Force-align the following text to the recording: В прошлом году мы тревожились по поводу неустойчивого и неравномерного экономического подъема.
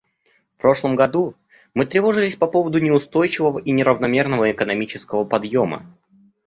В 0.57 0.61
прошлом 0.61 0.95
году 0.95 1.35
мы 1.75 1.85
тревожились 1.85 2.35
по 2.35 2.47
поводу 2.47 2.79
неустойчивого 2.79 3.59
и 3.59 3.69
неравномерного 3.71 4.49
экономического 4.49 5.25
подъема. 5.25 5.95